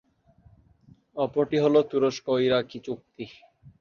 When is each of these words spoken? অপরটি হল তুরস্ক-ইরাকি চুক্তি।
অপরটি 1.15 1.57
হল 1.63 1.75
তুরস্ক-ইরাকি 1.89 2.77
চুক্তি। 2.85 3.25